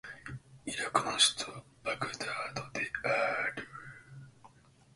[0.65, 2.19] イラクの首都はバグダー
[2.55, 3.67] ドである